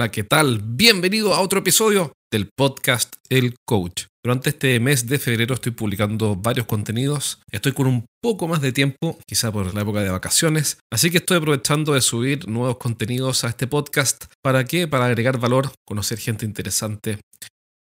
[0.00, 0.62] Hola, ¿qué tal?
[0.64, 4.04] Bienvenido a otro episodio del podcast El Coach.
[4.24, 7.42] Durante este mes de febrero estoy publicando varios contenidos.
[7.52, 10.78] Estoy con un poco más de tiempo, quizá por la época de vacaciones.
[10.90, 14.24] Así que estoy aprovechando de subir nuevos contenidos a este podcast.
[14.42, 14.88] ¿Para qué?
[14.88, 17.18] Para agregar valor, conocer gente interesante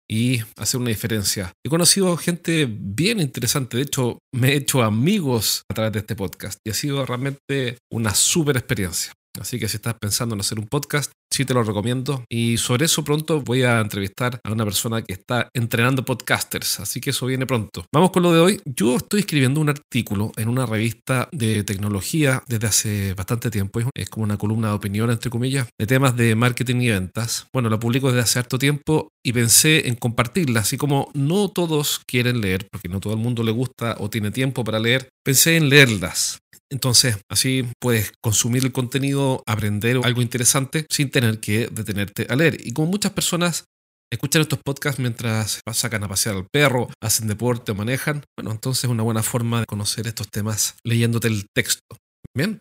[0.10, 1.52] y hacer una diferencia.
[1.66, 6.16] He conocido gente bien interesante, de hecho me he hecho amigos a través de este
[6.16, 9.12] podcast y ha sido realmente una súper experiencia.
[9.38, 12.24] Así que si estás pensando en hacer un podcast, sí te lo recomiendo.
[12.30, 17.02] Y sobre eso pronto voy a entrevistar a una persona que está entrenando podcasters, así
[17.02, 17.86] que eso viene pronto.
[17.94, 18.62] Vamos con lo de hoy.
[18.66, 23.82] Yo estoy escribiendo un artículo en una revista de tecnología desde hace bastante tiempo.
[23.94, 27.48] Es como una columna de opinión, entre comillas, de temas de marketing y ventas.
[27.54, 32.00] Bueno, la publico desde hace harto tiempo y pensé en compartirla, así como no todos
[32.08, 35.58] quieren leer, porque no todo el mundo le gusta o tiene tiempo para leer, pensé
[35.58, 36.40] en leerlas.
[36.72, 42.58] Entonces, así puedes consumir el contenido, aprender algo interesante sin tener que detenerte a leer.
[42.68, 43.64] Y como muchas personas
[44.12, 48.84] escuchan estos podcasts mientras sacan a pasear al perro, hacen deporte o manejan, bueno, entonces
[48.84, 51.96] es una buena forma de conocer estos temas leyéndote el texto.
[52.36, 52.60] Bien,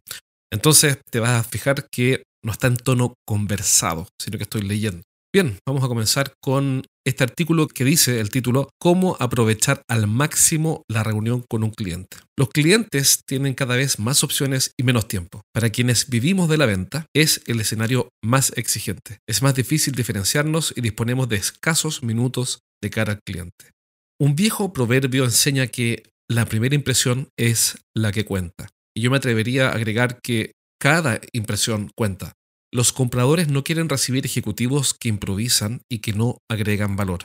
[0.53, 5.03] entonces te vas a fijar que no está en tono conversado, sino que estoy leyendo.
[5.35, 10.83] Bien, vamos a comenzar con este artículo que dice el título Cómo aprovechar al máximo
[10.89, 12.17] la reunión con un cliente.
[12.37, 15.43] Los clientes tienen cada vez más opciones y menos tiempo.
[15.53, 19.19] Para quienes vivimos de la venta, es el escenario más exigente.
[19.29, 23.73] Es más difícil diferenciarnos y disponemos de escasos minutos de cara al cliente.
[24.21, 28.69] Un viejo proverbio enseña que la primera impresión es la que cuenta.
[28.97, 32.35] Y yo me atrevería a agregar que cada impresión cuenta.
[32.75, 37.25] Los compradores no quieren recibir ejecutivos que improvisan y que no agregan valor.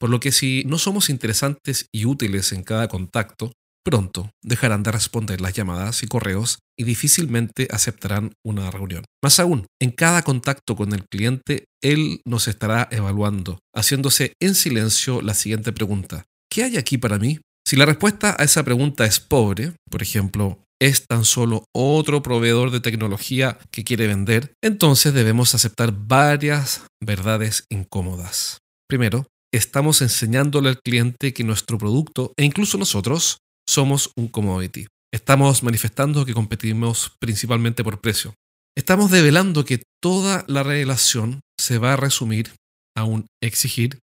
[0.00, 3.52] Por lo que si no somos interesantes y útiles en cada contacto,
[3.84, 9.04] pronto dejarán de responder las llamadas y correos y difícilmente aceptarán una reunión.
[9.22, 15.22] Más aún, en cada contacto con el cliente, él nos estará evaluando, haciéndose en silencio
[15.22, 16.24] la siguiente pregunta.
[16.50, 17.38] ¿Qué hay aquí para mí?
[17.64, 22.70] Si la respuesta a esa pregunta es pobre, por ejemplo, es tan solo otro proveedor
[22.70, 28.58] de tecnología que quiere vender, entonces debemos aceptar varias verdades incómodas.
[28.88, 34.86] Primero, estamos enseñándole al cliente que nuestro producto e incluso nosotros somos un commodity.
[35.12, 38.34] Estamos manifestando que competimos principalmente por precio.
[38.76, 42.52] Estamos develando que toda la relación se va a resumir
[42.96, 43.98] a un exigir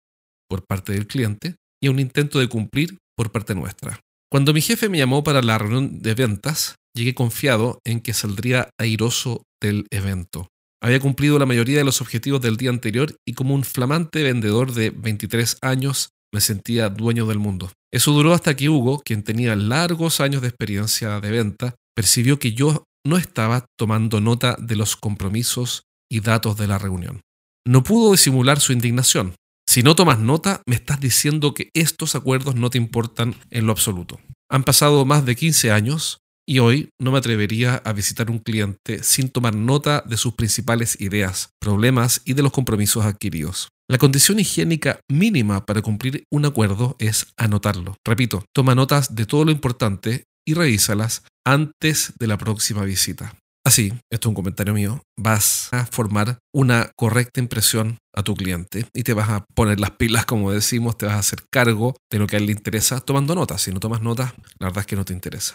[0.49, 4.01] por parte del cliente y a un intento de cumplir por parte nuestra.
[4.33, 8.71] Cuando mi jefe me llamó para la reunión de ventas, llegué confiado en que saldría
[8.81, 10.49] airoso del evento.
[10.83, 14.73] Había cumplido la mayoría de los objetivos del día anterior y como un flamante vendedor
[14.73, 17.73] de 23 años me sentía dueño del mundo.
[17.93, 22.55] Eso duró hasta que Hugo, quien tenía largos años de experiencia de venta, percibió que
[22.55, 27.21] yo no estaba tomando nota de los compromisos y datos de la reunión.
[27.67, 29.35] No pudo disimular su indignación.
[29.73, 33.73] Si no tomas nota, me estás diciendo que estos acuerdos no te importan en lo
[33.73, 34.21] absoluto.
[34.51, 39.03] Han pasado más de 15 años y hoy no me atrevería a visitar un cliente
[39.03, 43.71] sin tomar nota de sus principales ideas, problemas y de los compromisos adquiridos.
[43.89, 47.97] La condición higiénica mínima para cumplir un acuerdo es anotarlo.
[48.05, 53.39] Repito, toma notas de todo lo importante y revísalas antes de la próxima visita.
[53.65, 58.87] Así, esto es un comentario mío, vas a formar una correcta impresión a tu cliente
[58.93, 62.19] y te vas a poner las pilas, como decimos, te vas a hacer cargo de
[62.19, 63.63] lo que a él le interesa tomando notas.
[63.63, 65.55] Si no tomas notas, la verdad es que no te interesa.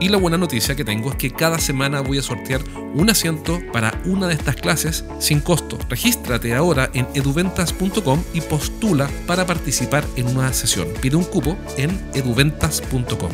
[0.00, 2.62] Y la buena noticia que tengo es que cada semana voy a sortear
[2.94, 5.78] un asiento para una de estas clases sin costo.
[5.88, 10.88] Regístrate ahora en eduventas.com y postula para participar en una sesión.
[11.00, 13.30] Pide un cupo en eduventas.com.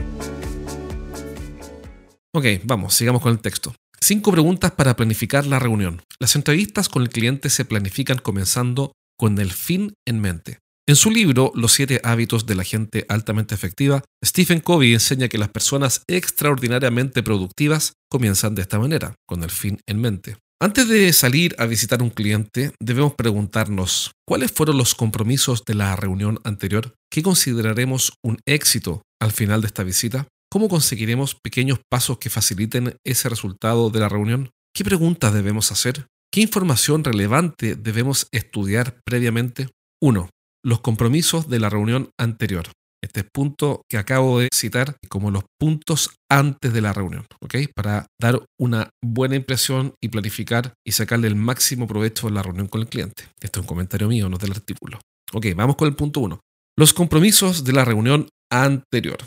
[2.32, 3.74] Ok, vamos, sigamos con el texto.
[4.00, 6.02] Cinco preguntas para planificar la reunión.
[6.20, 10.58] Las entrevistas con el cliente se planifican comenzando con el fin en mente.
[10.90, 15.38] En su libro Los siete hábitos de la gente altamente efectiva, Stephen Covey enseña que
[15.38, 20.38] las personas extraordinariamente productivas comienzan de esta manera, con el fin en mente.
[20.60, 25.94] Antes de salir a visitar un cliente, debemos preguntarnos cuáles fueron los compromisos de la
[25.94, 32.18] reunión anterior, qué consideraremos un éxito al final de esta visita, cómo conseguiremos pequeños pasos
[32.18, 38.26] que faciliten ese resultado de la reunión, qué preguntas debemos hacer, qué información relevante debemos
[38.32, 39.68] estudiar previamente.
[40.02, 40.28] 1
[40.64, 42.70] los compromisos de la reunión anterior.
[43.02, 47.54] este punto que acabo de citar como los puntos antes de la reunión, ¿ok?
[47.74, 52.68] Para dar una buena impresión y planificar y sacarle el máximo provecho a la reunión
[52.68, 53.24] con el cliente.
[53.40, 55.00] Esto es un comentario mío, no del artículo.
[55.32, 56.40] Ok, vamos con el punto 1.
[56.76, 59.18] Los compromisos de la reunión anterior.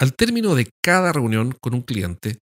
[0.00, 2.38] Al término de cada reunión con un cliente,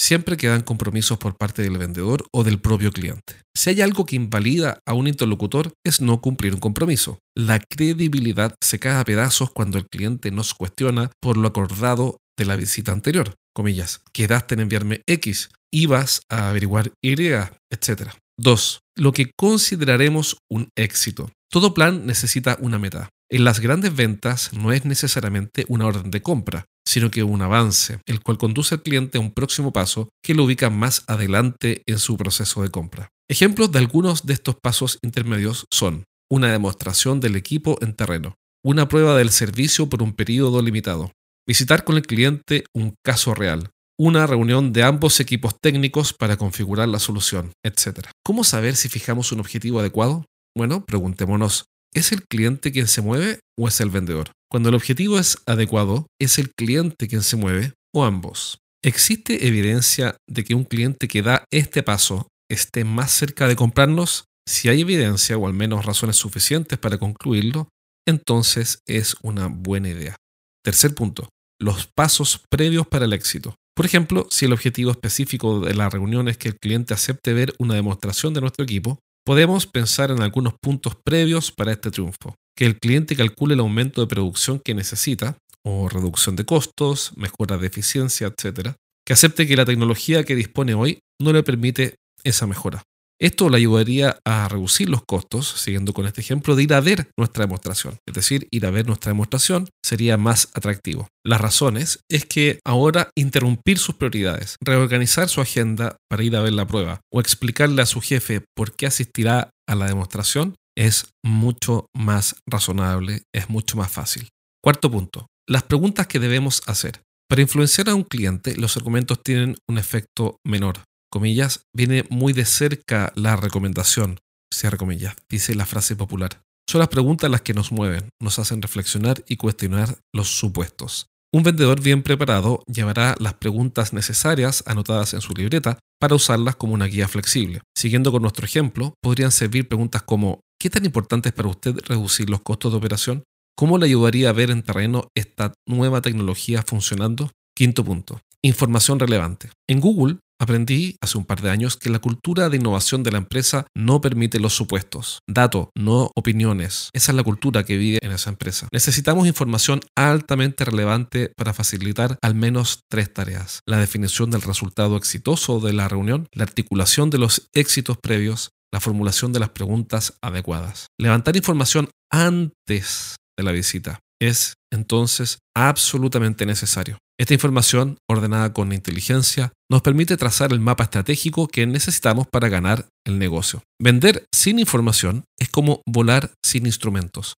[0.00, 3.36] siempre quedan compromisos por parte del vendedor o del propio cliente.
[3.54, 7.18] Si hay algo que invalida a un interlocutor es no cumplir un compromiso.
[7.36, 12.44] La credibilidad se cae a pedazos cuando el cliente nos cuestiona por lo acordado de
[12.44, 13.34] la visita anterior.
[13.54, 17.32] Comillas, quedaste en enviarme X, ibas a averiguar Y,
[17.70, 18.12] etc.
[18.38, 18.80] 2.
[18.96, 21.30] Lo que consideraremos un éxito.
[21.50, 23.10] Todo plan necesita una meta.
[23.30, 28.00] En las grandes ventas no es necesariamente una orden de compra, sino que un avance,
[28.06, 31.98] el cual conduce al cliente a un próximo paso que lo ubica más adelante en
[31.98, 33.10] su proceso de compra.
[33.28, 38.88] Ejemplos de algunos de estos pasos intermedios son una demostración del equipo en terreno, una
[38.88, 41.12] prueba del servicio por un periodo limitado,
[41.46, 46.88] visitar con el cliente un caso real, una reunión de ambos equipos técnicos para configurar
[46.88, 48.08] la solución, etc.
[48.24, 50.24] ¿Cómo saber si fijamos un objetivo adecuado?
[50.56, 54.30] Bueno, preguntémonos, ¿es el cliente quien se mueve o es el vendedor?
[54.50, 58.58] Cuando el objetivo es adecuado, ¿es el cliente quien se mueve o ambos?
[58.82, 64.24] ¿Existe evidencia de que un cliente que da este paso esté más cerca de comprarnos?
[64.48, 67.68] Si hay evidencia o al menos razones suficientes para concluirlo,
[68.06, 70.16] entonces es una buena idea.
[70.64, 71.28] Tercer punto,
[71.60, 73.54] los pasos previos para el éxito.
[73.74, 77.54] Por ejemplo, si el objetivo específico de la reunión es que el cliente acepte ver
[77.58, 82.64] una demostración de nuestro equipo, podemos pensar en algunos puntos previos para este triunfo que
[82.64, 87.66] el cliente calcule el aumento de producción que necesita, o reducción de costos, mejora de
[87.66, 88.70] eficiencia, etc.
[89.06, 92.82] Que acepte que la tecnología que dispone hoy no le permite esa mejora.
[93.20, 97.10] Esto le ayudaría a reducir los costos, siguiendo con este ejemplo, de ir a ver
[97.18, 97.98] nuestra demostración.
[98.06, 101.08] Es decir, ir a ver nuestra demostración sería más atractivo.
[101.24, 106.52] Las razones es que ahora interrumpir sus prioridades, reorganizar su agenda para ir a ver
[106.52, 111.86] la prueba o explicarle a su jefe por qué asistirá a la demostración es mucho
[111.96, 114.28] más razonable, es mucho más fácil.
[114.62, 117.00] Cuarto punto, las preguntas que debemos hacer.
[117.28, 120.84] Para influenciar a un cliente, los argumentos tienen un efecto menor.
[121.10, 124.18] Comillas, viene muy de cerca la recomendación,
[124.52, 126.42] cierra comillas, dice la frase popular.
[126.68, 131.06] Son las preguntas las que nos mueven, nos hacen reflexionar y cuestionar los supuestos.
[131.32, 136.74] Un vendedor bien preparado llevará las preguntas necesarias anotadas en su libreta para usarlas como
[136.74, 137.60] una guía flexible.
[137.76, 142.28] Siguiendo con nuestro ejemplo, podrían servir preguntas como ¿qué tan importante es para usted reducir
[142.28, 143.24] los costos de operación?
[143.56, 147.30] ¿Cómo le ayudaría a ver en terreno esta nueva tecnología funcionando?
[147.54, 149.50] Quinto punto, información relevante.
[149.68, 153.18] En Google Aprendí hace un par de años que la cultura de innovación de la
[153.18, 156.90] empresa no permite los supuestos, datos, no opiniones.
[156.92, 158.68] Esa es la cultura que vive en esa empresa.
[158.72, 163.60] Necesitamos información altamente relevante para facilitar al menos tres tareas.
[163.66, 168.80] La definición del resultado exitoso de la reunión, la articulación de los éxitos previos, la
[168.80, 170.86] formulación de las preguntas adecuadas.
[170.98, 176.98] Levantar información antes de la visita es entonces absolutamente necesario.
[177.20, 182.88] Esta información, ordenada con inteligencia, nos permite trazar el mapa estratégico que necesitamos para ganar
[183.04, 183.62] el negocio.
[183.80, 187.34] Vender sin información es como volar sin instrumentos.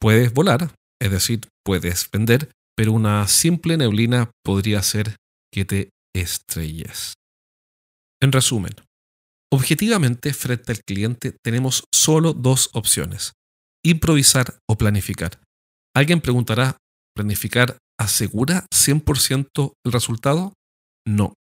[0.00, 5.16] Puedes volar, es decir, puedes vender, pero una simple neblina podría hacer
[5.52, 7.14] que te estrelles.
[8.22, 8.74] En resumen,
[9.52, 13.32] objetivamente frente al cliente tenemos solo dos opciones,
[13.84, 15.43] improvisar o planificar.
[15.94, 16.76] Alguien preguntará,
[17.14, 20.52] ¿planificar asegura 100% el resultado?
[21.06, 21.34] No.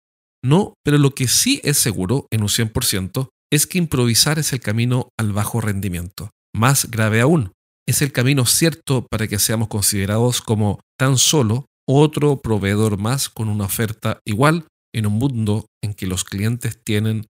[0.45, 4.61] No, pero lo que sí es seguro en un 100% es que improvisar es el
[4.61, 6.31] camino al bajo rendimiento.
[6.55, 7.53] Más grave aún,
[7.89, 13.49] es el camino cierto para que seamos considerados como tan solo otro proveedor más con
[13.49, 17.27] una oferta igual en un mundo en que los clientes tienen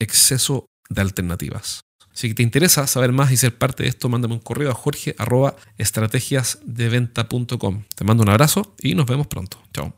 [0.00, 1.83] exceso de alternativas.
[2.14, 5.14] Si te interesa saber más y ser parte de esto, mándame un correo a jorge
[5.18, 7.82] arroba estrategiasdeventa.com.
[7.94, 9.58] Te mando un abrazo y nos vemos pronto.
[9.72, 9.92] Chao.